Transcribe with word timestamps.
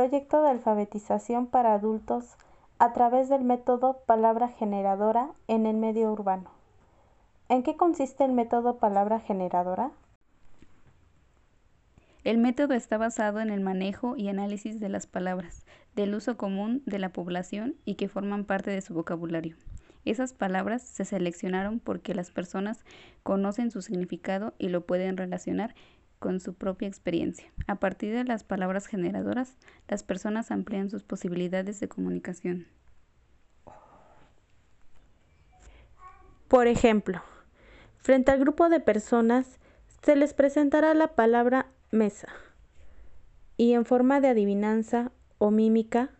proyecto 0.00 0.40
de 0.40 0.48
alfabetización 0.48 1.46
para 1.46 1.74
adultos 1.74 2.38
a 2.78 2.94
través 2.94 3.28
del 3.28 3.44
método 3.44 3.98
palabra 4.06 4.48
generadora 4.48 5.28
en 5.46 5.66
el 5.66 5.76
medio 5.76 6.10
urbano. 6.10 6.50
¿En 7.50 7.62
qué 7.62 7.76
consiste 7.76 8.24
el 8.24 8.32
método 8.32 8.78
palabra 8.78 9.20
generadora? 9.20 9.90
El 12.24 12.38
método 12.38 12.72
está 12.72 12.96
basado 12.96 13.40
en 13.40 13.50
el 13.50 13.60
manejo 13.60 14.16
y 14.16 14.28
análisis 14.28 14.80
de 14.80 14.88
las 14.88 15.06
palabras, 15.06 15.66
del 15.94 16.14
uso 16.14 16.38
común 16.38 16.82
de 16.86 16.98
la 16.98 17.10
población 17.10 17.76
y 17.84 17.96
que 17.96 18.08
forman 18.08 18.46
parte 18.46 18.70
de 18.70 18.80
su 18.80 18.94
vocabulario. 18.94 19.56
Esas 20.06 20.32
palabras 20.32 20.80
se 20.80 21.04
seleccionaron 21.04 21.78
porque 21.78 22.14
las 22.14 22.30
personas 22.30 22.86
conocen 23.22 23.70
su 23.70 23.82
significado 23.82 24.54
y 24.58 24.70
lo 24.70 24.80
pueden 24.86 25.18
relacionar 25.18 25.74
con 26.20 26.38
su 26.38 26.54
propia 26.54 26.86
experiencia. 26.86 27.50
A 27.66 27.76
partir 27.76 28.14
de 28.14 28.22
las 28.22 28.44
palabras 28.44 28.86
generadoras, 28.86 29.56
las 29.88 30.04
personas 30.04 30.52
amplían 30.52 30.90
sus 30.90 31.02
posibilidades 31.02 31.80
de 31.80 31.88
comunicación. 31.88 32.68
Por 36.46 36.68
ejemplo, 36.68 37.22
frente 37.96 38.30
al 38.30 38.38
grupo 38.38 38.68
de 38.68 38.80
personas 38.80 39.58
se 40.02 40.14
les 40.14 40.34
presentará 40.34 40.94
la 40.94 41.14
palabra 41.14 41.66
mesa 41.90 42.28
y 43.56 43.72
en 43.72 43.84
forma 43.84 44.20
de 44.20 44.28
adivinanza 44.28 45.12
o 45.38 45.50
mímica 45.50 46.10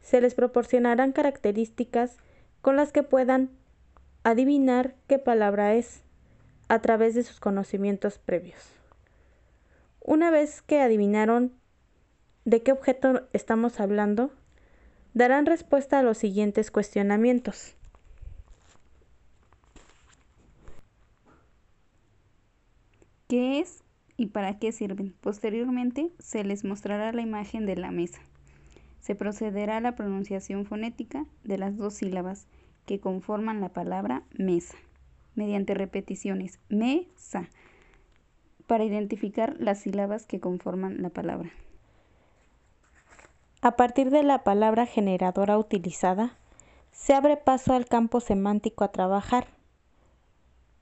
se 0.00 0.20
les 0.20 0.34
proporcionarán 0.34 1.12
características 1.12 2.18
con 2.62 2.76
las 2.76 2.92
que 2.92 3.02
puedan 3.02 3.50
adivinar 4.22 4.96
qué 5.06 5.18
palabra 5.18 5.74
es 5.74 6.02
a 6.68 6.80
través 6.80 7.14
de 7.14 7.22
sus 7.22 7.38
conocimientos 7.38 8.18
previos. 8.18 8.75
Una 10.06 10.30
vez 10.30 10.62
que 10.62 10.80
adivinaron 10.80 11.52
de 12.44 12.62
qué 12.62 12.70
objeto 12.70 13.26
estamos 13.32 13.80
hablando, 13.80 14.30
darán 15.14 15.46
respuesta 15.46 15.98
a 15.98 16.04
los 16.04 16.16
siguientes 16.16 16.70
cuestionamientos. 16.70 17.74
¿Qué 23.26 23.58
es 23.58 23.82
y 24.16 24.26
para 24.26 24.60
qué 24.60 24.70
sirven? 24.70 25.12
Posteriormente 25.20 26.12
se 26.20 26.44
les 26.44 26.62
mostrará 26.62 27.10
la 27.12 27.22
imagen 27.22 27.66
de 27.66 27.74
la 27.74 27.90
mesa. 27.90 28.20
Se 29.00 29.16
procederá 29.16 29.78
a 29.78 29.80
la 29.80 29.96
pronunciación 29.96 30.66
fonética 30.66 31.26
de 31.42 31.58
las 31.58 31.76
dos 31.76 31.94
sílabas 31.94 32.46
que 32.86 33.00
conforman 33.00 33.60
la 33.60 33.70
palabra 33.70 34.22
mesa, 34.38 34.76
mediante 35.34 35.74
repeticiones 35.74 36.60
mesa 36.68 37.50
para 38.66 38.84
identificar 38.84 39.56
las 39.58 39.80
sílabas 39.80 40.26
que 40.26 40.40
conforman 40.40 41.02
la 41.02 41.10
palabra. 41.10 41.50
A 43.62 43.76
partir 43.76 44.10
de 44.10 44.22
la 44.22 44.44
palabra 44.44 44.86
generadora 44.86 45.58
utilizada, 45.58 46.36
se 46.92 47.14
abre 47.14 47.36
paso 47.36 47.74
al 47.74 47.86
campo 47.86 48.20
semántico 48.20 48.84
a 48.84 48.92
trabajar. 48.92 49.48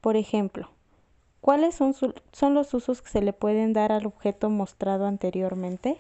Por 0.01 0.17
ejemplo, 0.17 0.71
¿cuáles 1.41 1.75
son, 1.75 1.95
los 2.55 2.75
usos 2.75 3.03
que 3.03 3.09
se 3.09 3.23
le 3.23 3.33
pueden 3.33 3.73
dar 3.73 3.91
al 3.91 4.07
objeto 4.07 4.51
mostrado 4.51 5.07
anteriormente? 5.07 5.99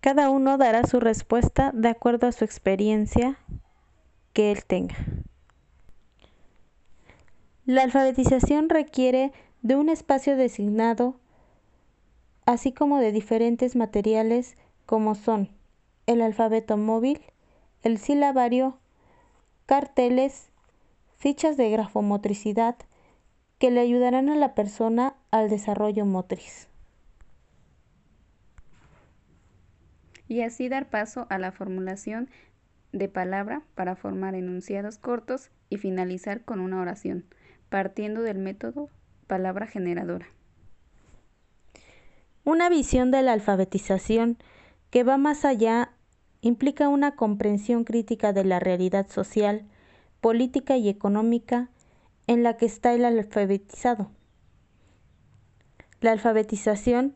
Cada 0.00 0.30
uno 0.30 0.58
dará 0.58 0.84
su 0.86 1.00
respuesta 1.00 1.70
de 1.74 1.88
acuerdo 1.88 2.26
a 2.26 2.32
su 2.32 2.44
experiencia 2.44 3.36
que 4.32 4.52
él 4.52 4.64
tenga. 4.64 4.96
La 7.64 7.82
alfabetización 7.82 8.68
requiere 8.68 9.32
de 9.62 9.76
un 9.76 9.88
espacio 9.88 10.36
designado, 10.36 11.14
así 12.44 12.72
como 12.72 12.98
de 12.98 13.12
diferentes 13.12 13.76
materiales 13.76 14.56
como 14.84 15.14
son 15.14 15.48
el 16.06 16.22
alfabeto 16.22 16.76
móvil, 16.76 17.20
el 17.84 17.98
silabario, 17.98 18.78
carteles, 19.66 20.50
fichas 21.18 21.56
de 21.56 21.70
grafomotricidad 21.70 22.74
que 23.60 23.70
le 23.70 23.78
ayudarán 23.78 24.28
a 24.28 24.34
la 24.34 24.56
persona 24.56 25.14
al 25.30 25.48
desarrollo 25.48 26.04
motriz. 26.04 26.68
Y 30.26 30.40
así 30.40 30.68
dar 30.68 30.90
paso 30.90 31.28
a 31.30 31.38
la 31.38 31.52
formulación 31.52 32.28
de 32.90 33.08
palabra 33.08 33.62
para 33.76 33.94
formar 33.94 34.34
enunciados 34.34 34.98
cortos 34.98 35.52
y 35.70 35.76
finalizar 35.76 36.44
con 36.44 36.58
una 36.58 36.80
oración 36.80 37.24
partiendo 37.72 38.20
del 38.20 38.36
método 38.36 38.90
palabra 39.26 39.66
generadora. 39.66 40.26
Una 42.44 42.68
visión 42.68 43.10
de 43.10 43.22
la 43.22 43.32
alfabetización 43.32 44.36
que 44.90 45.04
va 45.04 45.16
más 45.16 45.46
allá 45.46 45.94
implica 46.42 46.90
una 46.90 47.16
comprensión 47.16 47.84
crítica 47.84 48.34
de 48.34 48.44
la 48.44 48.60
realidad 48.60 49.08
social, 49.08 49.64
política 50.20 50.76
y 50.76 50.90
económica 50.90 51.70
en 52.26 52.42
la 52.42 52.58
que 52.58 52.66
está 52.66 52.92
el 52.92 53.06
alfabetizado. 53.06 54.10
La 56.02 56.12
alfabetización 56.12 57.14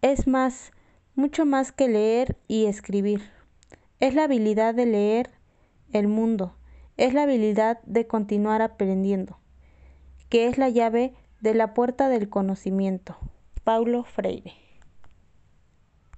es 0.00 0.26
más, 0.26 0.72
mucho 1.14 1.44
más 1.44 1.72
que 1.72 1.88
leer 1.88 2.38
y 2.48 2.64
escribir. 2.64 3.20
Es 3.98 4.14
la 4.14 4.24
habilidad 4.24 4.74
de 4.74 4.86
leer 4.86 5.30
el 5.92 6.08
mundo, 6.08 6.56
es 6.96 7.12
la 7.12 7.24
habilidad 7.24 7.82
de 7.82 8.06
continuar 8.06 8.62
aprendiendo 8.62 9.40
que 10.30 10.46
es 10.46 10.56
la 10.56 10.70
llave 10.70 11.12
de 11.40 11.52
la 11.52 11.74
puerta 11.74 12.08
del 12.08 12.30
conocimiento. 12.30 13.18
Paulo 13.64 14.04
Freire. 14.04 14.54